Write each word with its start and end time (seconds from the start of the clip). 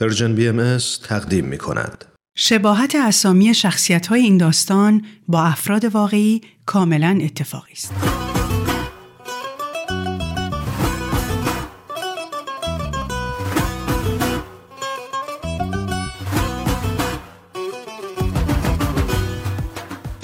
پرژن 0.00 0.34
بی 0.34 0.48
ام 0.48 0.78
تقدیم 1.04 1.44
می 1.44 1.58
کند. 1.58 2.04
شباهت 2.36 2.94
اسامی 2.94 3.54
شخصیت 3.54 4.06
های 4.06 4.20
این 4.20 4.38
داستان 4.38 5.04
با 5.28 5.42
افراد 5.42 5.84
واقعی 5.84 6.40
کاملا 6.66 7.18
اتفاقی 7.22 7.72
است. 7.72 7.92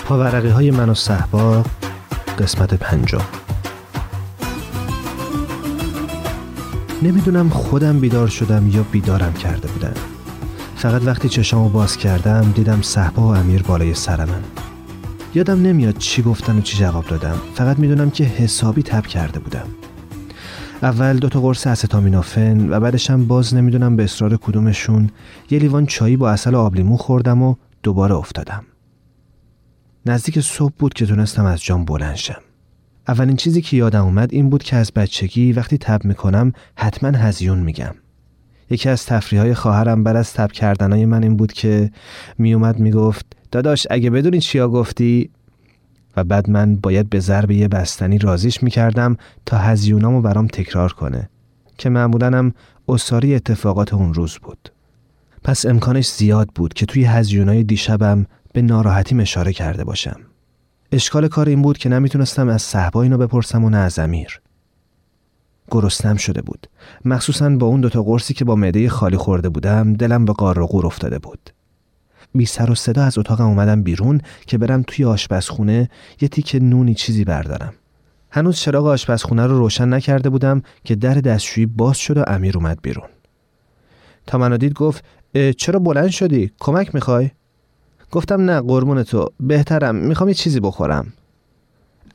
پاورقی 0.05 0.49
های 0.49 0.71
من 0.71 0.89
و 0.89 0.95
صحبا 0.95 1.65
قسمت 2.39 2.75
پنجم 2.75 3.44
نمی‌دونم 7.03 7.49
خودم 7.49 8.01
بیدار 8.01 8.29
شدم 8.29 8.69
یا 8.69 8.83
بیدارم 8.83 9.33
کرده 9.33 9.69
بودن. 9.69 9.95
فقط 10.77 11.03
وقتی 11.07 11.29
چشامو 11.29 11.69
باز 11.69 11.97
کردم 11.97 12.53
دیدم 12.55 12.83
صحبا 12.83 13.23
و 13.23 13.37
امیر 13.37 13.63
بالای 13.63 13.95
سر 13.95 14.25
من 14.25 14.43
یادم 15.35 15.63
نمیاد 15.63 15.99
چی 15.99 16.23
گفتن 16.23 16.59
و 16.59 16.61
چی 16.61 16.77
جواب 16.79 17.07
دادم. 17.07 17.37
فقط 17.55 17.79
می‌دونم 17.79 18.11
که 18.11 18.25
حسابی 18.25 18.83
تب 18.83 19.07
کرده 19.07 19.39
بودم. 19.39 19.67
اول 20.83 21.17
دو 21.17 21.29
تا 21.29 21.41
قرص 21.41 21.67
استامینوفن 21.67 22.71
و 22.71 22.81
بعدشم 22.81 23.27
باز 23.27 23.55
نمی‌دونم 23.55 23.97
به 23.97 24.05
اصرار 24.05 24.37
کدومشون 24.37 25.11
یه 25.51 25.59
لیوان 25.59 25.87
چایی 25.87 26.17
با 26.17 26.31
اصل 26.31 26.55
آبلیمو 26.55 26.97
خوردم 26.97 27.43
و 27.43 27.55
دوباره 27.83 28.15
افتادم. 28.15 28.65
نزدیک 30.07 30.41
صبح 30.41 30.73
بود 30.79 30.95
که 30.95 31.07
تونستم 31.07 31.45
از 31.45 31.63
جام 31.63 31.85
بلند 31.85 32.15
شم. 32.15 32.44
اولین 33.09 33.37
چیزی 33.37 33.63
که 33.63 33.77
یادم 33.77 34.05
اومد 34.05 34.33
این 34.33 34.51
بود 34.51 34.63
که 34.63 34.77
از 34.77 34.93
بچگی 34.93 35.53
وقتی 35.53 35.79
تب 35.79 36.05
می‌کنم 36.05 36.53
حتما 36.77 37.11
هزیون 37.11 37.59
میگم. 37.59 37.95
یکی 38.71 38.89
از 38.89 39.07
تفریح 39.07 39.41
های 39.41 39.55
خواهرم 39.55 40.05
بعد 40.05 40.17
از 40.17 40.33
تب 40.33 40.53
کردنای 40.53 41.07
من 41.07 41.23
این 41.23 41.37
بود 41.37 41.53
که 41.53 41.91
میومد 42.39 42.79
می‌گفت 42.79 43.27
داداش 43.51 43.87
اگه 43.91 44.11
بدونی 44.11 44.41
چیا 44.41 44.69
گفتی؟ 44.69 45.31
و 46.17 46.25
بعد 46.25 46.51
من 46.51 46.77
باید 46.77 47.11
به 47.11 47.21
ضرب 47.21 47.51
یه 47.51 47.69
بستنی 47.69 48.19
رازیش 48.19 48.63
می‌کردم 48.63 49.17
تا 49.47 49.59
هزیونامو 49.59 50.21
برام 50.21 50.47
تکرار 50.47 50.93
کنه 50.93 51.29
که 51.79 51.89
معمولنم 51.89 52.53
اصاری 52.89 53.35
اتفاقات 53.35 53.95
اون 53.95 54.15
روز 54.15 54.39
بود. 54.39 54.73
پس 55.45 55.67
امکانش 55.67 56.09
زیاد 56.09 56.49
بود 56.55 56.75
که 56.75 56.87
توی 56.87 57.05
هزیونای 57.05 57.65
دیشبم 57.65 58.27
به 58.53 58.63
ناراحتی 58.63 59.21
اشاره 59.21 59.53
کرده 59.53 59.85
باشم. 59.85 60.21
اشکال 60.95 61.29
کار 61.29 61.49
این 61.49 61.63
بود 61.63 61.79
که 61.79 61.89
نمی‌تونستم 61.89 62.49
از 62.49 62.63
صحبا 62.63 63.03
اینو 63.03 63.19
بپرسم 63.19 63.65
و 63.65 63.71
نه 63.71 63.77
از 63.77 63.99
امیر. 63.99 64.41
گرسنم 65.71 66.17
شده 66.17 66.43
بود. 66.43 66.67
مخصوصا 67.05 67.51
با 67.51 67.67
اون 67.67 67.81
دوتا 67.81 68.03
قرصی 68.03 68.35
که 68.35 68.45
با 68.45 68.57
معده 68.57 68.89
خالی 68.89 69.17
خورده 69.17 69.49
بودم 69.49 69.95
دلم 69.95 70.25
به 70.25 70.33
قار 70.33 70.61
و 70.61 70.67
قور 70.67 70.87
افتاده 70.87 71.19
بود. 71.19 71.51
بی 72.35 72.47
سر 72.47 72.71
و 72.71 72.75
صدا 72.75 73.03
از 73.03 73.19
اتاقم 73.19 73.45
اومدم 73.45 73.83
بیرون 73.83 74.21
که 74.47 74.59
برم 74.59 74.85
توی 74.87 75.05
آشپزخونه 75.05 75.91
یه 76.21 76.29
تیک 76.29 76.57
نونی 76.63 76.95
چیزی 76.95 77.25
بردارم. 77.25 77.75
هنوز 78.31 78.57
چراغ 78.57 78.87
آشپزخونه 78.87 79.47
رو 79.47 79.59
روشن 79.59 79.95
نکرده 79.95 80.31
بودم 80.31 80.63
که 80.85 80.95
در 80.95 81.15
دستشویی 81.15 81.67
باز 81.67 81.97
شد 81.97 82.19
و 82.19 82.25
امیر 82.27 82.59
اومد 82.59 82.79
بیرون. 82.83 83.09
تا 84.27 84.39
منو 84.39 84.57
دید 84.57 84.73
گفت 84.73 85.05
چرا 85.57 85.79
بلند 85.79 86.11
شدی؟ 86.11 86.53
کمک 86.61 86.95
می‌خوای؟ 86.95 87.31
گفتم 88.15 88.41
نه 88.51 88.61
قربون 88.61 89.03
تو. 89.03 89.29
بهترم 89.41 89.95
می‌خوام 89.95 90.29
یه 90.29 90.35
چیزی 90.35 90.61
بخورم. 90.61 91.13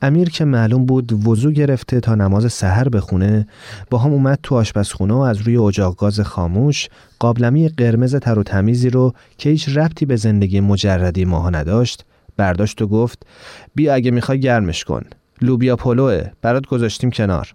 امیر 0.02 0.30
که 0.30 0.44
معلوم 0.44 0.86
بود 0.86 1.26
وضو 1.26 1.50
گرفته 1.50 2.00
تا 2.00 2.14
نماز 2.14 2.52
سحر 2.52 2.88
بخونه 2.88 3.46
با 3.90 3.98
هم 3.98 4.12
اومد 4.12 4.38
تو 4.42 4.54
آشپزخونه 4.54 5.14
و 5.14 5.18
از 5.18 5.38
روی 5.38 5.56
اجاق 5.56 5.96
گاز 5.96 6.20
خاموش 6.20 6.88
قابلمی 7.18 7.68
قرمز 7.68 8.14
تر 8.14 8.38
و 8.38 8.42
تمیزی 8.42 8.90
رو 8.90 9.14
که 9.38 9.50
هیچ 9.50 9.68
ربطی 9.68 10.06
به 10.06 10.16
زندگی 10.16 10.60
مجردی 10.60 11.24
ماها 11.24 11.50
نداشت 11.50 12.04
برداشت 12.36 12.82
و 12.82 12.86
گفت 12.86 13.26
بیا 13.74 13.94
اگه 13.94 14.10
می‌خوای 14.10 14.40
گرمش 14.40 14.84
کن. 14.84 15.02
لوبیا 15.42 15.76
پلوه 15.76 16.30
برات 16.42 16.66
گذاشتیم 16.66 17.10
کنار. 17.10 17.54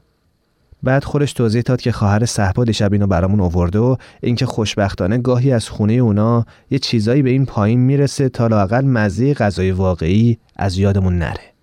بعد 0.86 1.04
خودش 1.04 1.34
توضیح 1.34 1.62
داد 1.62 1.82
که 1.82 1.92
خواهر 1.92 2.26
صحبا 2.26 2.64
دیشب 2.64 2.94
اینو 2.94 3.08
برامون 3.08 3.40
آورده 3.40 3.80
و 3.80 3.96
اینکه 4.22 4.46
خوشبختانه 4.46 5.18
گاهی 5.18 5.52
از 5.52 5.70
خونه 5.70 5.94
اونا 5.94 6.46
یه 6.72 6.80
چیزایی 6.80 7.22
به 7.22 7.30
این 7.30 7.46
پایین 7.46 7.80
می‌رسه 7.80 8.30
تا 8.30 8.48
لاقل 8.48 8.86
مزه 8.86 9.34
غذای 9.34 9.72
واقعی 9.72 10.38
از 10.56 10.78
یادمون 10.78 11.18
نره. 11.18 11.54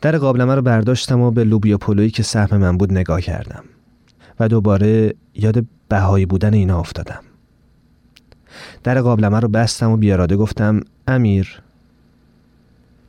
در 0.00 0.18
قابلمه 0.18 0.54
رو 0.54 0.62
برداشتم 0.62 1.20
و 1.20 1.30
به 1.30 1.44
لوبیا 1.44 1.78
پلویی 1.78 2.10
که 2.10 2.22
سهم 2.22 2.56
من 2.56 2.78
بود 2.78 2.92
نگاه 2.92 3.20
کردم 3.20 3.64
و 4.40 4.48
دوباره 4.48 5.14
یاد 5.34 5.64
بهایی 5.88 6.26
بودن 6.26 6.54
اینا 6.54 6.80
افتادم. 6.80 7.20
در 8.84 9.00
قابلمه 9.00 9.40
رو 9.40 9.48
بستم 9.48 9.90
و 9.90 9.96
بیاراده 9.96 10.36
گفتم 10.36 10.80
امیر 11.06 11.62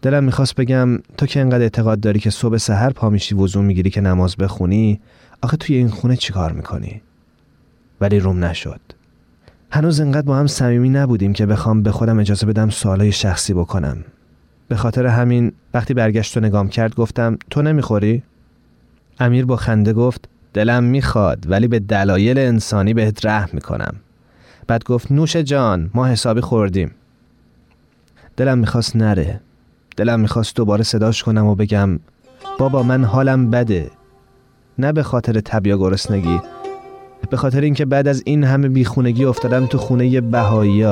دلم 0.03 0.24
می‌خواست 0.24 0.56
بگم 0.56 0.97
تو 1.18 1.25
که 1.25 1.40
انقدر 1.40 1.62
اعتقاد 1.62 2.00
داری 2.00 2.19
که 2.19 2.30
صبح 2.30 2.58
سحر 2.58 2.90
پا 2.90 3.09
میشی 3.09 3.36
وضو 3.36 3.62
می‌گیری 3.62 3.90
که 3.90 4.02
نماز 4.02 4.38
بخونی 4.38 5.00
آخه 5.41 5.58
توی 5.58 5.75
این 5.75 5.90
خونه 5.90 6.16
چیکار 6.16 6.52
می‌کنی؟ 6.52 7.02
ولی 8.02 8.19
روم 8.19 8.46
نشد. 8.46 8.80
هنوز 9.72 10.00
انقدر 10.00 10.22
با 10.22 10.38
هم 10.38 10.47
صمیمی 10.47 10.90
نبودیم 10.90 11.34
که 11.34 11.46
بخوام 11.46 11.84
به 11.84 11.91
خودم 11.91 12.19
اجازه 12.19 12.46
بدم 12.46 12.69
سوالای 12.69 13.12
شخصی 13.12 13.53
بکنم. 13.53 13.97
به 14.68 14.75
خاطر 14.75 15.06
همین 15.06 15.52
وقتی 15.74 15.94
برگشت 15.94 16.38
و 16.38 16.40
نگام 16.40 16.68
کرد 16.68 16.96
گفتم 16.96 17.38
تو 17.50 17.62
نمی‌خوری؟ 17.62 18.24
امیر 19.20 19.46
با 19.46 19.56
خنده 19.56 19.94
گفت 19.94 20.30
دلم 20.53 20.84
می‌خواد 20.84 21.46
ولی 21.50 21.68
به 21.68 21.80
دلایل 21.80 22.38
انسانی 22.38 22.94
بهت 22.94 23.25
رحم 23.25 23.50
می‌کنم. 23.53 23.96
بعد 24.68 24.84
گفت 24.84 25.12
نوش 25.12 25.35
جان 25.35 25.91
ما 25.94 26.08
حسابی 26.08 26.41
خوردیم. 26.41 26.91
دلم 28.38 28.58
می‌خواست 28.58 28.96
نره. 28.96 29.40
دلم 29.97 30.19
می‌خواست 30.19 30.55
دوباره 30.55 30.83
صداش 30.83 31.23
کنم 31.23 31.45
و 31.45 31.55
بگم 31.55 31.99
بابا 32.59 32.83
من 32.83 33.03
حالم 33.03 33.49
بده. 33.49 33.91
نه 34.77 34.91
به 34.91 35.03
خاطر 35.03 35.39
تبیا 35.39 35.77
گرسنگی 35.77 36.41
به 37.29 37.37
خاطر 37.37 37.61
اینکه 37.61 37.85
بعد 37.85 38.07
از 38.07 38.23
این 38.25 38.43
همه 38.43 38.69
بیخونگی 38.69 39.25
افتادم 39.25 39.65
تو 39.65 39.77
خونه 39.77 40.21
بهایی 40.21 40.85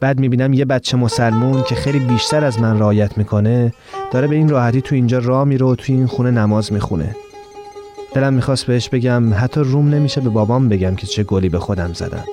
بعد 0.00 0.20
می‌بینم 0.20 0.52
یه 0.52 0.64
بچه 0.64 0.96
مسلمون 0.96 1.62
که 1.62 1.74
خیلی 1.74 1.98
بیشتر 1.98 2.44
از 2.44 2.60
من 2.60 2.78
رعایت 2.78 3.18
می‌کنه 3.18 3.72
داره 4.10 4.26
به 4.26 4.36
این 4.36 4.48
راحتی 4.48 4.80
تو 4.80 4.94
اینجا 4.94 5.18
راه 5.18 5.44
میره 5.44 5.66
و 5.66 5.74
تو 5.74 5.92
این 5.92 6.06
خونه 6.06 6.30
نماز 6.30 6.72
می‌خونه. 6.72 7.16
دلم 8.14 8.34
می‌خواست 8.34 8.66
بهش 8.66 8.88
بگم 8.88 9.34
حتی 9.34 9.60
روم 9.60 9.88
نمیشه 9.88 10.20
به 10.20 10.30
بابام 10.30 10.68
بگم 10.68 10.94
که 10.94 11.06
چه 11.06 11.22
گلی 11.22 11.48
به 11.48 11.58
خودم 11.58 11.92
زدم. 11.92 12.24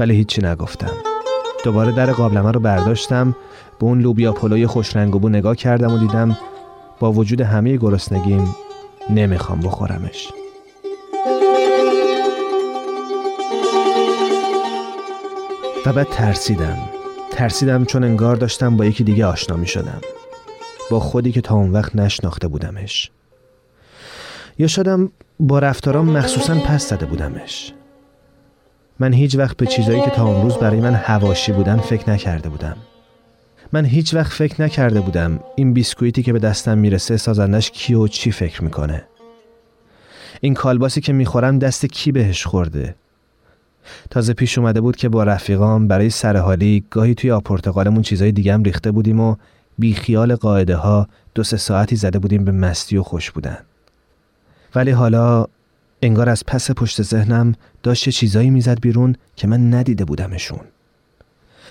ولی 0.00 0.14
هیچی 0.14 0.42
نگفتم. 0.42 0.92
دوباره 1.64 1.92
در 1.92 2.12
قابلمه 2.12 2.52
رو 2.52 2.60
برداشتم 2.60 3.36
به 3.78 3.86
اون 3.86 4.00
لوبیا 4.00 4.32
پلوی 4.32 4.66
خوش 4.66 4.96
رنگ 4.96 5.16
و 5.16 5.18
بو 5.18 5.28
نگاه 5.28 5.56
کردم 5.56 5.92
و 5.92 5.98
دیدم 5.98 6.36
با 7.00 7.12
وجود 7.12 7.40
همه 7.40 7.76
گرسنگیم 7.76 8.56
نمی‌خوام 9.10 9.60
بخورمش. 9.60 10.28
و 15.86 15.92
بعد 15.92 16.08
ترسیدم. 16.10 16.78
ترسیدم 17.30 17.84
چون 17.84 18.04
انگار 18.04 18.36
داشتم 18.36 18.76
با 18.76 18.84
یکی 18.84 19.04
دیگه 19.04 19.26
آشنا 19.26 19.56
می 19.56 19.66
شدم 19.66 20.00
با 20.90 21.00
خودی 21.00 21.32
که 21.32 21.40
تا 21.40 21.54
اون 21.54 21.72
وقت 21.72 21.96
نشناخته 21.96 22.48
بودمش. 22.48 23.10
یا 24.58 24.66
شدم 24.66 25.12
با 25.40 25.58
رفتارام 25.58 26.10
مخصوصا 26.10 26.54
پس 26.54 26.88
زده 26.88 27.06
بودمش. 27.06 27.72
من 28.98 29.12
هیچ 29.12 29.36
وقت 29.36 29.56
به 29.56 29.66
چیزایی 29.66 30.00
که 30.00 30.10
تا 30.10 30.26
اون 30.26 30.42
روز 30.42 30.54
برای 30.54 30.80
من 30.80 30.94
هواشی 30.94 31.52
بودن 31.52 31.76
فکر 31.76 32.10
نکرده 32.10 32.48
بودم. 32.48 32.76
من 33.72 33.84
هیچ 33.84 34.14
وقت 34.14 34.32
فکر 34.32 34.62
نکرده 34.62 35.00
بودم 35.00 35.40
این 35.56 35.72
بیسکویتی 35.72 36.22
که 36.22 36.32
به 36.32 36.38
دستم 36.38 36.78
می‌رسه 36.78 37.16
سازندش 37.16 37.70
کی 37.70 37.94
و 37.94 38.08
چی 38.08 38.32
فکر 38.32 38.64
می‌کنه. 38.64 39.04
این 40.40 40.54
کالباسی 40.54 41.00
که 41.00 41.12
می‌خورم 41.12 41.58
دست 41.58 41.86
کی 41.86 42.12
بهش 42.12 42.46
خورده؟ 42.46 42.94
تازه 44.10 44.32
پیش 44.32 44.58
اومده 44.58 44.80
بود 44.80 44.96
که 44.96 45.08
با 45.08 45.24
رفیقام 45.24 45.88
برای 45.88 46.10
سرحالی 46.10 46.84
گاهی 46.90 47.14
توی 47.14 47.30
آپورتقالمون 47.30 48.02
چیزای 48.02 48.32
دیگه 48.32 48.54
هم 48.54 48.62
ریخته 48.62 48.90
بودیم 48.90 49.20
و 49.20 49.36
بی 49.78 49.94
خیال 49.94 50.34
قاعده 50.34 50.76
ها 50.76 51.08
دو 51.34 51.42
سه 51.42 51.56
ساعتی 51.56 51.96
زده 51.96 52.18
بودیم 52.18 52.44
به 52.44 52.52
مستی 52.52 52.96
و 52.96 53.02
خوش 53.02 53.30
بودن. 53.30 53.58
ولی 54.74 54.90
حالا 54.90 55.46
انگار 56.02 56.28
از 56.28 56.44
پس 56.46 56.70
پشت 56.70 57.02
ذهنم 57.02 57.54
داشت 57.82 58.08
چیزایی 58.08 58.50
می‌زد 58.50 58.80
بیرون 58.80 59.16
که 59.36 59.46
من 59.46 59.74
ندیده 59.74 60.04
بودمشون. 60.04 60.60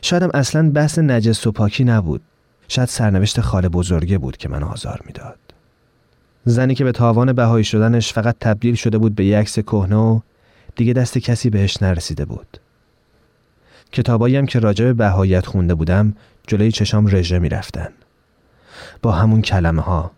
شایدم 0.01 0.29
اصلا 0.33 0.69
بحث 0.69 0.99
نجس 0.99 1.47
و 1.47 1.51
پاکی 1.51 1.83
نبود. 1.83 2.21
شاید 2.67 2.89
سرنوشت 2.89 3.41
خاله 3.41 3.69
بزرگه 3.69 4.17
بود 4.17 4.37
که 4.37 4.49
من 4.49 4.63
آزار 4.63 5.01
می‌داد. 5.05 5.39
زنی 6.45 6.75
که 6.75 6.83
به 6.83 6.91
تاوان 6.91 7.33
بهایی 7.33 7.63
شدنش 7.63 8.13
فقط 8.13 8.35
تبدیل 8.41 8.75
شده 8.75 8.97
بود 8.97 9.15
به 9.15 9.25
یک 9.25 9.35
عکس 9.35 9.59
کهنه 9.59 9.95
و 9.95 10.19
دیگه 10.75 10.93
دست 10.93 11.17
کسی 11.17 11.49
بهش 11.49 11.81
نرسیده 11.81 12.25
بود. 12.25 12.57
کتابایی 13.91 14.37
هم 14.37 14.45
که 14.45 14.59
راجع 14.59 14.85
به 14.85 14.93
بهایت 14.93 15.45
خونده 15.45 15.75
بودم 15.75 16.13
جلوی 16.47 16.71
چشام 16.71 17.07
رژه 17.07 17.39
می‌رفتن. 17.39 17.89
با 19.01 19.11
همون 19.11 19.41
کلمه 19.41 19.81
ها 19.81 20.11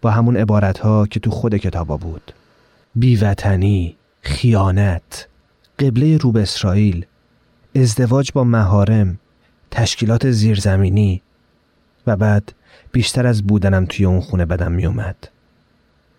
با 0.00 0.10
همون 0.10 0.36
عبارت 0.36 0.78
ها 0.78 1.06
که 1.06 1.20
تو 1.20 1.30
خود 1.30 1.56
کتابا 1.56 1.96
بود. 1.96 2.32
بیوطنی 2.94 3.96
خیانت 4.22 5.28
قبله 5.78 6.16
روب 6.16 6.36
اسرائیل 6.36 7.06
ازدواج 7.76 8.32
با 8.32 8.44
مهارم 8.44 9.18
تشکیلات 9.70 10.30
زیرزمینی 10.30 11.22
و 12.06 12.16
بعد 12.16 12.52
بیشتر 12.92 13.26
از 13.26 13.42
بودنم 13.42 13.86
توی 13.86 14.06
اون 14.06 14.20
خونه 14.20 14.44
بدم 14.44 14.72
میومد 14.72 15.16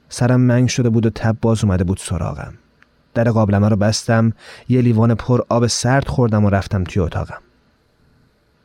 سرم 0.09 0.41
منگ 0.41 0.69
شده 0.69 0.89
بود 0.89 1.05
و 1.05 1.09
تب 1.09 1.37
باز 1.41 1.63
اومده 1.63 1.83
بود 1.83 1.97
سراغم. 1.97 2.53
در 3.13 3.31
قابلمه 3.31 3.69
رو 3.69 3.75
بستم 3.75 4.33
یه 4.69 4.81
لیوان 4.81 5.15
پر 5.15 5.41
آب 5.49 5.67
سرد 5.67 6.07
خوردم 6.07 6.45
و 6.45 6.49
رفتم 6.49 6.83
توی 6.83 7.01
اتاقم. 7.01 7.41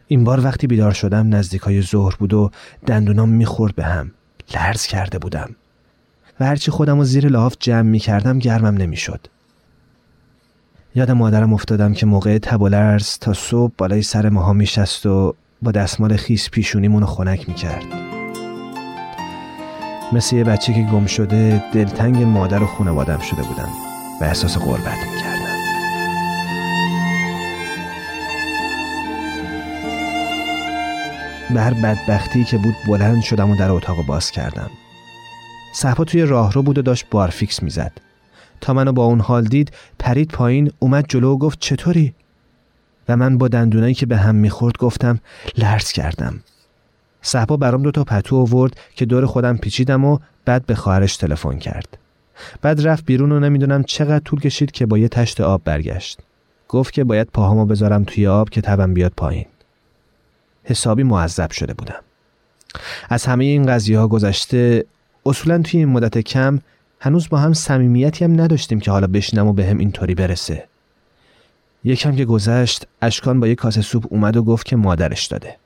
این 0.07 0.25
بار 0.25 0.45
وقتی 0.45 0.67
بیدار 0.67 0.93
شدم 0.93 1.35
نزدیکای 1.35 1.83
ظهر 1.83 2.17
بود 2.19 2.35
و 2.35 2.51
دندونام 2.87 3.29
می‌خورد 3.29 3.75
به 3.75 3.85
هم. 3.85 4.11
لرز 4.55 4.87
کرده 4.87 5.19
بودم. 5.19 5.57
و 6.41 6.45
هرچی 6.45 6.71
خودم 6.71 6.99
رو 6.99 7.05
زیر 7.05 7.29
لحاف 7.29 7.55
جمع 7.61 7.83
می‌کردم 7.83 8.39
گرمم 8.39 8.77
نمی‌شد. 8.77 9.27
یاد 10.95 11.11
مادرم 11.11 11.53
افتادم 11.53 11.95
که 11.95 12.07
موقع 12.07 12.39
تب 12.39 12.63
و 12.63 12.69
لرز 12.69 13.19
تا 13.19 13.33
صبح 13.33 13.73
بالای 13.79 14.03
سر 14.03 14.29
ماها 14.29 14.53
میشست 14.53 15.07
و 15.07 15.35
با 15.63 15.73
دستمال 15.73 16.17
خیس 16.17 16.51
پیشونیمون 16.51 17.01
رو 17.01 17.07
خنک 17.07 17.49
می‌کرد. 17.49 17.85
مثل 20.13 20.37
یه 20.37 20.45
بچه 20.45 20.75
که 20.75 20.83
گم 20.83 21.07
شده 21.07 21.65
دلتنگ 21.73 22.23
مادر 22.23 22.63
و 22.63 22.67
خونوادم 22.67 23.19
شده 23.19 23.43
بودم 23.43 23.69
و 24.21 24.25
احساس 24.25 24.59
غربت 24.59 24.99
می‌کردم. 25.15 25.39
به 31.55 31.61
هر 31.61 31.75
بدبختی 31.75 32.45
که 32.45 32.59
بود 32.59 32.75
بلند 32.87 33.23
شدم 33.23 33.51
و 33.51 33.57
در 33.57 33.71
اتاق 33.71 34.07
باز 34.07 34.31
کردم. 34.31 34.71
صحبا 35.79 36.05
توی 36.05 36.23
راهرو 36.23 36.63
بود 36.63 36.79
و 36.79 36.83
داشت 36.83 37.07
بارفیکس 37.11 37.63
می‌زد. 37.63 37.93
تا 38.61 38.73
منو 38.73 38.93
با 38.93 39.05
اون 39.05 39.21
حال 39.21 39.45
دید 39.45 39.73
پرید 39.99 40.29
پایین 40.29 40.73
اومد 40.79 41.05
جلو 41.09 41.33
و 41.33 41.39
گفت 41.39 41.59
چطوری؟ 41.61 42.15
و 43.09 43.17
من 43.17 43.39
با 43.39 43.49
دندونایی 43.49 43.95
که 43.95 44.07
به 44.07 44.17
هم 44.17 44.35
می‌خورد 44.35 44.79
گفتم 44.79 45.21
لرز 45.59 45.93
کردم. 45.93 46.41
صحبا 47.23 47.57
برام 47.57 47.83
دو 47.83 47.91
تا 47.91 48.05
پتو 48.05 48.37
آورد 48.37 48.77
که 48.95 49.05
دور 49.05 49.27
خودم 49.27 49.57
پیچیدم 49.57 50.05
و 50.05 50.19
بعد 50.45 50.67
به 50.67 50.75
خواهرش 50.75 51.17
تلفن 51.17 51.59
کرد. 51.59 51.99
بعد 52.63 52.87
رفت 52.87 53.05
بیرون 53.05 53.33
و 53.33 53.41
نمی‌دونم 53.41 53.83
چقدر 53.83 54.25
طول 54.25 54.41
کشید 54.41 54.71
که 54.71 54.87
با 54.87 54.99
یه 54.99 55.09
تشت 55.09 55.41
آب 55.41 55.65
برگشت. 55.65 56.19
گفت 56.69 56.93
که 56.93 57.05
باید 57.05 57.29
پاهامو 57.33 57.67
بذارم 57.67 58.05
توی 58.05 58.27
آب 58.27 58.51
که 58.51 58.61
تبم 58.61 58.95
بیاد 58.95 59.13
پایین. 59.17 59.47
حسابی 60.65 61.03
معذب 61.03 61.51
شده 61.51 61.75
بودم. 61.75 62.01
از 63.09 63.27
همه 63.27 63.45
این 63.45 63.67
قضیه 63.67 63.99
ها 63.99 64.09
گذشته 64.09 64.85
اصولا 65.29 65.63
توی 65.63 65.81
این 65.81 65.89
مدت 65.89 66.19
کم 66.19 66.61
هنوز 67.01 67.29
با 67.29 67.39
هم 67.39 67.53
صمیمیتی 67.53 68.25
هم 68.25 68.41
نداشتیم 68.41 68.81
که 68.81 68.91
حالا 68.91 69.07
بشینم 69.07 69.47
و 69.47 69.53
به 69.53 69.67
هم 69.67 69.79
اینطوری 69.79 70.15
برسه. 70.15 70.65
یکم 71.85 72.17
که 72.17 72.25
گذشت 72.25 72.87
اشکان 73.03 73.41
با 73.41 73.49
یه 73.49 73.55
کاسه 73.55 73.83
سوپ 73.83 74.07
اومد 74.11 74.37
و 74.37 74.43
گفت 74.43 74.67
که 74.67 74.77
مادرش 74.77 75.27
داده. 75.27 75.57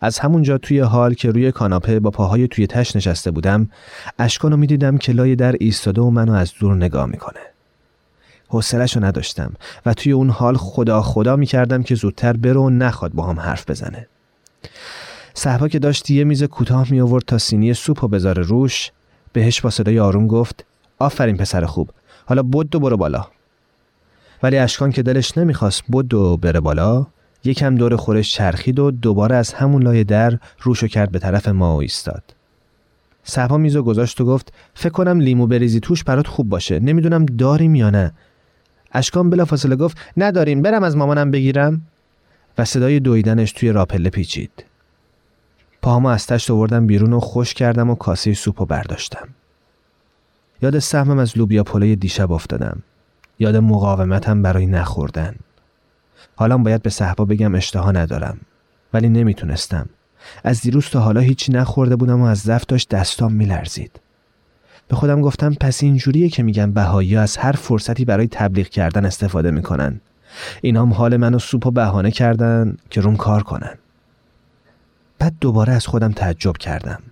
از 0.00 0.18
همونجا 0.18 0.58
توی 0.58 0.80
حال 0.80 1.14
که 1.14 1.30
روی 1.30 1.52
کاناپه 1.52 2.00
با 2.00 2.10
پاهای 2.10 2.48
توی 2.48 2.66
تش 2.66 2.96
نشسته 2.96 3.30
بودم 3.30 3.70
اشکانو 4.18 4.56
می‌دیدم 4.56 4.98
که 4.98 5.12
لای 5.12 5.36
در 5.36 5.56
ایستاده 5.60 6.00
و 6.00 6.10
منو 6.10 6.32
از 6.32 6.52
دور 6.60 6.74
نگاه 6.74 7.06
می‌کنه. 7.06 7.40
حوصله‌شو 8.48 9.04
نداشتم 9.04 9.52
و 9.86 9.94
توی 9.94 10.12
اون 10.12 10.30
حال 10.30 10.56
خدا 10.56 11.02
خدا 11.02 11.36
می‌کردم 11.36 11.82
که 11.82 11.94
زودتر 11.94 12.32
برو 12.32 12.62
و 12.62 12.70
نخواد 12.70 13.12
با 13.12 13.26
هم 13.26 13.40
حرف 13.40 13.70
بزنه. 13.70 14.06
صحبا 15.34 15.68
که 15.68 15.78
داشت 15.78 16.10
یه 16.10 16.24
میز 16.24 16.42
کوتاه 16.42 16.90
می 16.90 17.00
آورد 17.00 17.24
تا 17.24 17.38
سینی 17.38 17.74
سوپ 17.74 18.04
و 18.04 18.08
بذاره 18.08 18.42
روش 18.42 18.90
بهش 19.32 19.60
با 19.60 19.70
صدای 19.70 20.00
آروم 20.00 20.26
گفت 20.26 20.64
آفرین 20.98 21.36
پسر 21.36 21.64
خوب 21.64 21.90
حالا 22.26 22.42
بود 22.42 22.74
و 22.74 22.80
برو 22.80 22.96
بالا. 22.96 23.26
ولی 24.42 24.58
اشکان 24.58 24.92
که 24.92 25.02
دلش 25.02 25.38
نمی‌خواست 25.38 25.82
بود 25.88 26.14
و 26.14 26.36
بره 26.36 26.60
بالا 26.60 27.06
یکم 27.44 27.74
دور 27.74 27.96
خورش 27.96 28.32
چرخید 28.32 28.78
و 28.78 28.90
دوباره 28.90 29.36
از 29.36 29.52
همون 29.54 29.82
لای 29.82 30.04
در 30.04 30.38
روشو 30.62 30.86
کرد 30.86 31.12
به 31.12 31.18
طرف 31.18 31.48
ما 31.48 31.76
و 31.76 31.80
ایستاد 31.80 32.22
صحبا 33.24 33.58
میزو 33.58 33.82
گذاشت 33.82 34.20
و 34.20 34.24
گفت 34.24 34.52
فکر 34.74 34.92
کنم 34.92 35.20
لیمو 35.20 35.46
بریزی 35.46 35.80
توش 35.80 36.04
برات 36.04 36.26
خوب 36.26 36.48
باشه 36.48 36.80
نمی‌دونم 36.80 37.26
داریم 37.26 37.74
یا 37.74 37.90
نه. 37.90 38.12
اشکان 38.92 39.30
بلافاصله 39.30 39.76
گفت 39.76 39.98
نداریم 40.16 40.62
برم 40.62 40.82
از 40.82 40.96
مامانم 40.96 41.30
بگیرم. 41.30 41.82
و 42.58 42.64
صدای 42.64 43.00
دویدنش 43.00 43.52
توی 43.52 43.72
راپله 43.72 44.10
پیچید. 44.10 44.64
پاهامو 45.82 46.08
از 46.08 46.26
تشت 46.26 46.50
آوردم 46.50 46.86
بیرون 46.86 47.12
و 47.12 47.20
خوش 47.20 47.54
کردم 47.54 47.90
و 47.90 47.94
کاسه 47.94 48.34
سوپ 48.34 48.66
برداشتم. 48.66 49.28
یاد 50.62 50.78
سهمم 50.78 51.18
از 51.18 51.38
لوبیا 51.38 51.64
پلوی 51.64 51.96
دیشب 51.96 52.32
افتادم. 52.32 52.82
یاد 53.38 53.56
مقاومتم 53.56 54.42
برای 54.42 54.66
نخوردن. 54.66 55.34
حالا 56.36 56.58
باید 56.58 56.82
به 56.82 56.90
صحبا 56.90 57.24
بگم 57.24 57.54
اشتها 57.54 57.92
ندارم 57.92 58.38
ولی 58.94 59.08
نمی‌تونستم. 59.08 59.88
از 60.44 60.60
دیروز 60.60 60.88
تا 60.88 61.00
حالا 61.00 61.20
هیچی 61.20 61.52
نخورده 61.52 61.96
بودم 61.96 62.20
و 62.20 62.24
از 62.24 62.38
ضعف 62.38 62.66
داشت 62.66 62.88
دستام 62.88 63.32
میلرزید. 63.32 64.00
به 64.88 64.96
خودم 64.96 65.20
گفتم 65.20 65.54
پس 65.54 65.82
اینجوریه 65.82 66.28
که 66.28 66.42
میگن 66.42 66.72
بهایی 66.72 67.16
از 67.16 67.36
هر 67.36 67.52
فرصتی 67.52 68.04
برای 68.04 68.26
تبلیغ 68.26 68.66
کردن 68.66 69.04
استفاده 69.04 69.50
می‌کنن. 69.50 70.00
اینام 70.60 70.92
حال 70.92 71.16
منو 71.16 71.38
سوپ 71.38 71.66
و 71.66 71.70
بهانه 71.70 72.10
کردن 72.10 72.76
که 72.90 73.00
روم 73.00 73.16
کار 73.16 73.42
کنن. 73.42 73.78
بعد 75.22 75.34
دوباره 75.40 75.72
از 75.72 75.86
خودم 75.86 76.12
تعجب 76.12 76.56
کردم. 76.56 77.02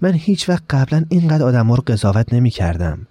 من 0.00 0.12
هیچ 0.12 0.48
وقت 0.48 0.62
قبلا 0.70 1.04
اینقدر 1.08 1.44
آدم 1.44 1.72
رو 1.72 1.82
قضاوت 1.86 2.32
نمی 2.32 2.50
کردم. 2.50 3.06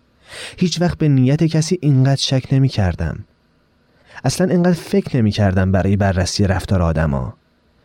هیچ 0.57 0.81
وقت 0.81 0.97
به 0.97 1.07
نیت 1.07 1.43
کسی 1.43 1.77
اینقدر 1.81 2.21
شک 2.21 2.43
نمی 2.51 2.67
کردم. 2.67 3.19
اصلا 4.23 4.47
اینقدر 4.47 4.73
فکر 4.73 5.17
نمی 5.17 5.31
کردم 5.31 5.71
برای 5.71 5.95
بررسی 5.95 6.47
رفتار 6.47 6.81
آدما 6.81 7.33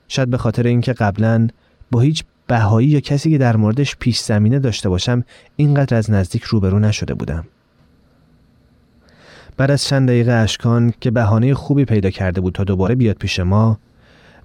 شاید 0.08 0.30
به 0.30 0.38
خاطر 0.38 0.66
اینکه 0.66 0.92
قبلا 0.92 1.48
با 1.90 2.00
هیچ 2.00 2.24
بهایی 2.46 2.88
یا 2.88 3.00
کسی 3.00 3.30
که 3.30 3.38
در 3.38 3.56
موردش 3.56 3.96
پیش 3.96 4.20
زمینه 4.20 4.58
داشته 4.58 4.88
باشم 4.88 5.24
اینقدر 5.56 5.96
از 5.96 6.10
نزدیک 6.10 6.42
روبرو 6.42 6.78
نشده 6.78 7.14
بودم. 7.14 7.44
بعد 9.56 9.70
از 9.70 9.84
چند 9.84 10.08
دقیقه 10.08 10.32
اشکان 10.32 10.92
که 11.00 11.10
بهانه 11.10 11.54
خوبی 11.54 11.84
پیدا 11.84 12.10
کرده 12.10 12.40
بود 12.40 12.54
تا 12.54 12.64
دوباره 12.64 12.94
بیاد 12.94 13.16
پیش 13.16 13.40
ما 13.40 13.78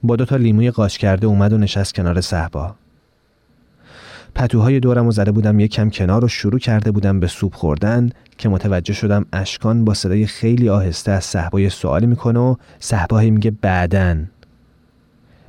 با 0.03 0.15
دو 0.15 0.25
تا 0.25 0.35
لیموی 0.35 0.71
قاش 0.71 0.97
کرده 0.97 1.27
اومد 1.27 1.53
و 1.53 1.57
نشست 1.57 1.93
کنار 1.93 2.21
صحبا. 2.21 2.75
پتوهای 4.35 4.79
دورم 4.79 5.07
و 5.07 5.11
زده 5.11 5.31
بودم 5.31 5.59
یک 5.59 5.71
کم 5.71 5.89
کنار 5.89 6.25
و 6.25 6.27
شروع 6.27 6.59
کرده 6.59 6.91
بودم 6.91 7.19
به 7.19 7.27
سوپ 7.27 7.55
خوردن 7.55 8.09
که 8.37 8.49
متوجه 8.49 8.93
شدم 8.93 9.25
اشکان 9.33 9.85
با 9.85 9.93
صدای 9.93 10.25
خیلی 10.25 10.69
آهسته 10.69 11.11
از 11.11 11.23
صحبای 11.23 11.69
سوالی 11.69 12.07
می‌کنه 12.07 12.39
و 12.39 12.55
صحبایی 12.79 13.31
میگه 13.31 13.51
بعدن 13.51 14.29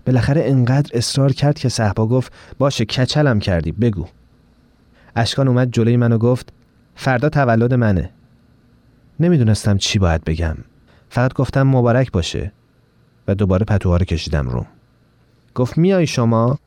بالاخره 0.07 0.43
انقدر 0.45 0.91
اصرار 0.95 1.33
کرد 1.33 1.59
که 1.59 1.69
صحبا 1.69 2.07
گفت 2.07 2.33
باشه 2.59 2.85
کچلم 2.85 3.39
کردی 3.39 3.73
بگو. 3.73 4.07
اشکان 5.17 5.49
اومد 5.49 5.71
جلوی 5.71 5.97
منو 5.97 6.19
گفت 6.19 6.53
فردا 6.95 7.29
تولد 7.29 7.75
منه. 7.75 8.11
نمی‌دونستم 9.21 9.77
چی 9.77 9.99
باید 9.99 10.25
بگم. 10.25 10.57
فقط 11.11 11.35
گفتم 11.35 11.63
مبارک 11.63 12.13
باشه. 12.13 12.53
و 13.29 13.35
دوباره 13.35 13.65
پتوها 13.65 13.97
رو 13.97 14.05
کشیدم 14.05 14.49
رو. 14.49 14.67
گفت 15.55 15.79
میای 15.79 16.07
شما؟ 16.07 16.59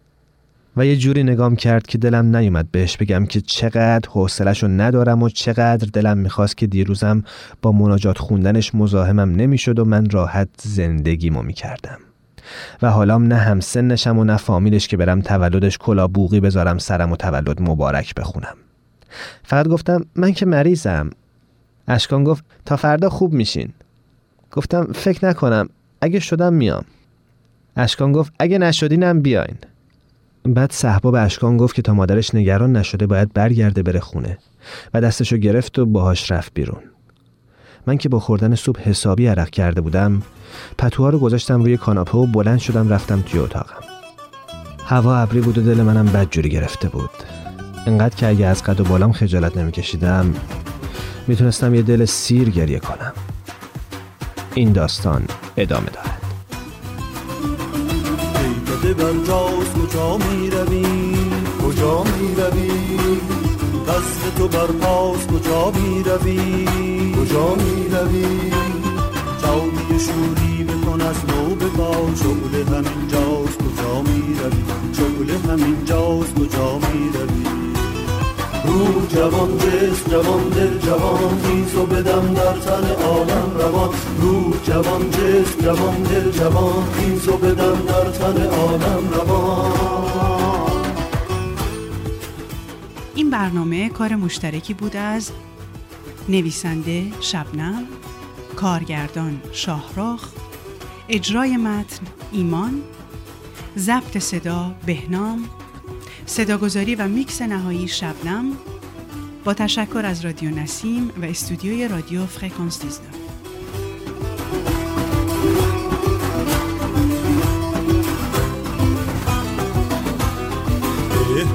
و 0.77 0.85
یه 0.85 0.95
جوری 0.95 1.23
نگام 1.23 1.55
کرد 1.55 1.87
که 1.87 1.97
دلم 1.97 2.35
نیومد 2.35 2.71
بهش 2.71 2.97
بگم 2.97 3.25
که 3.25 3.41
چقدر 3.41 4.09
حوصلش 4.09 4.63
رو 4.63 4.69
ندارم 4.69 5.23
و 5.23 5.29
چقدر 5.29 5.89
دلم 5.93 6.17
می‌خواست 6.17 6.57
که 6.57 6.67
دیروزم 6.67 7.23
با 7.61 7.71
مناجات 7.71 8.17
خوندنش 8.17 8.75
مزاحمم 8.75 9.35
نمی‌شد 9.35 9.79
و 9.79 9.85
من 9.85 10.09
راحت 10.09 10.49
زندگیمو 10.61 11.41
می‌کردم. 11.41 11.97
و 12.81 12.89
حالام 12.89 13.23
نه 13.23 13.35
همسنشم 13.35 14.17
و 14.17 14.23
نه 14.23 14.37
فامیلش 14.37 14.87
که 14.87 14.97
برم 14.97 15.21
تولدش 15.21 15.77
کلا 15.77 16.07
بوغی 16.07 16.39
بذارم 16.39 16.77
سرم 16.77 17.11
و 17.11 17.15
تولد 17.15 17.61
مبارک 17.61 18.15
بخونم. 18.15 18.55
فقط 19.43 19.67
گفتم 19.67 20.05
من 20.15 20.33
که 20.33 20.45
مریضم. 20.45 21.09
اشکان 21.87 22.23
گفت 22.23 22.43
تا 22.65 22.75
فردا 22.75 23.09
خوب 23.09 23.33
میشین. 23.33 23.73
گفتم 24.51 24.87
فکر 24.93 25.25
نکنم. 25.25 25.69
اگه 26.01 26.19
شدم 26.19 26.53
میام. 26.53 26.85
اشکان 27.75 28.11
گفت 28.11 28.33
اگه 28.39 28.57
نشدینم 28.57 29.21
بیاین. 29.21 29.57
بعد 30.43 30.71
صحبا 30.71 31.11
به 31.11 31.19
اشکان 31.19 31.57
گفت 31.57 31.75
که 31.75 31.81
تا 31.81 31.93
مادرش 31.93 32.35
نگران 32.35 32.75
نشده 32.75 33.07
باید 33.07 33.33
برگرده 33.33 33.83
بره 33.83 33.99
خونه 33.99 34.37
و 34.93 35.01
دستشو 35.01 35.37
گرفت 35.37 35.79
و 35.79 35.85
باهاش 35.85 36.31
رفت 36.31 36.53
بیرون. 36.53 36.81
من 37.87 37.97
که 37.97 38.09
با 38.09 38.19
خوردن 38.19 38.55
سوپ 38.55 38.79
حسابی 38.79 39.27
عرق 39.27 39.49
کرده 39.49 39.81
بودم 39.81 40.21
پتوها 40.77 41.09
رو 41.09 41.19
گذاشتم 41.19 41.63
روی 41.63 41.77
کاناپه 41.77 42.17
و 42.17 42.25
بلند 42.25 42.59
شدم 42.59 42.89
رفتم 42.89 43.21
توی 43.21 43.39
اتاقم. 43.39 43.83
هوا 44.85 45.15
ابری 45.17 45.41
بود 45.41 45.57
و 45.57 45.61
دل 45.61 45.81
منم 45.81 46.05
بد 46.05 46.29
جوری 46.29 46.49
گرفته 46.49 46.89
بود. 46.89 47.09
انقدر 47.87 48.15
که 48.15 48.27
اگه 48.27 48.45
از 48.45 48.63
قد 48.63 48.79
و 48.79 48.83
بالام 48.83 49.11
خجالت 49.11 49.57
نمیکشیدم 49.57 50.33
می‌تونستم 51.27 51.75
یه 51.75 51.81
دل 51.81 52.05
سیر 52.05 52.49
گریه 52.49 52.79
کنم. 52.79 53.13
این 54.55 54.73
داستان 54.73 55.27
ادامه 55.57 55.89
دارد. 55.89 56.21
کجا 59.75 60.17
می 60.17 60.49
روی 60.49 60.85
کجا 61.63 62.03
می 62.03 62.35
روی 62.35 62.71
وصل 63.87 64.29
تو 64.37 64.47
بر 64.47 64.67
پاس 64.67 65.27
کجا 65.27 65.71
می 65.71 66.03
روی 66.03 66.65
کجا 67.15 67.55
می 67.55 67.89
روی 67.89 68.51
جامی 69.41 69.99
شوری 69.99 70.63
بکن 70.63 71.01
از 71.01 71.15
نو 71.25 71.55
بگا 71.55 71.91
شغل 72.15 72.75
همین 72.75 73.07
جاست 73.07 73.57
کجا 73.57 74.01
می 74.01 74.35
روی 74.39 74.63
شغل 74.93 75.51
همین 75.51 75.85
جاست 75.85 76.35
کجا 76.35 76.77
می 76.77 77.09
روی 77.13 77.54
رو 78.67 79.05
جوان 79.07 79.57
جس 79.57 80.09
جوان 80.09 80.49
دل 80.49 80.77
جوان 80.77 81.41
خیز 81.41 81.75
بدم 81.75 82.33
در 82.33 82.53
تن 82.53 83.03
عالم 83.03 83.51
روان. 83.59 83.89
رو 84.21 84.53
جوان 84.63 85.11
جس 85.11 85.63
جوان 85.63 86.03
دل 86.03 86.31
جوان 86.31 86.91
خیز 86.93 87.29
بدم 87.29 87.85
در 87.87 88.11
تن 88.11 88.45
عالم 88.45 89.09
روان. 89.13 90.05
این 93.15 93.29
برنامه 93.29 93.89
کار 93.89 94.15
مشترکی 94.15 94.73
بود 94.73 94.95
از 94.95 95.31
نویسنده 96.29 97.03
شبنم 97.21 97.83
کارگردان 98.55 99.41
شاهراخ 99.51 100.29
اجرای 101.09 101.57
متن 101.57 102.05
ایمان 102.31 102.81
ضبط 103.77 104.17
صدا 104.17 104.75
بهنام 104.85 105.49
صداگذاری 106.25 106.95
و 106.95 107.07
میکس 107.07 107.41
نهایی 107.41 107.87
شبنم 107.87 108.51
با 109.43 109.53
تشکر 109.53 110.01
از 110.05 110.25
رادیو 110.25 110.55
نسیم 110.55 111.11
و 111.21 111.25
استودیوی 111.25 111.87
رادیو 111.87 112.25
فرکانس 112.25 112.85
19 112.85 113.25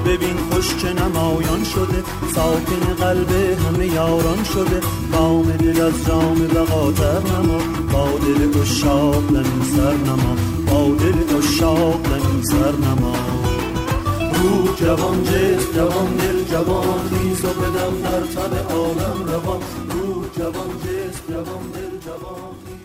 ببین 0.05 0.37
خوش 0.51 0.75
که 0.75 0.93
نمایان 0.93 1.63
شده 1.63 2.03
ساکن 2.35 2.93
قلب 2.99 3.31
همه 3.31 3.87
یاران 3.87 4.43
شده. 4.43 4.81
بام 5.11 5.51
دل 5.51 5.81
از 5.81 6.05
جام 6.07 6.47
بقاتر 6.47 7.19
نما 7.19 7.57
با 7.91 8.17
دل 8.17 8.61
اشاق 8.61 9.31
لنی 9.31 9.63
سر 9.75 9.93
نما 9.93 10.35
با 10.67 10.95
دل 10.95 11.37
اشاق 11.37 12.07
لنی 12.07 12.43
سر 12.43 12.71
نما. 12.71 13.50
رو 14.41 14.75
جوان 14.75 15.23
جس 15.23 15.75
جوان 15.75 16.15
دل 16.15 16.43
جوان 16.43 17.09
خیز 17.09 17.45
و 17.45 17.47
بدم 17.47 18.01
در 18.01 18.23
تن 18.33 18.73
عالم 18.73 19.25
روان. 19.25 19.61
رو 19.89 20.25
جوان 20.37 20.69
جس 20.83 21.17
جوان 21.29 21.63
دل 21.73 21.93
جوان 22.05 22.80